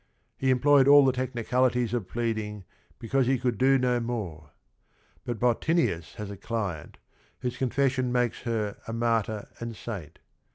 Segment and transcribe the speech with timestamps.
[0.35, 2.63] He emp loyed all the technicalities o f pleading
[2.97, 4.49] because he could d o no more.
[5.25, 6.97] But Bottinius has a cli ent
[7.41, 10.17] whose confession mak es h er a martyr and saint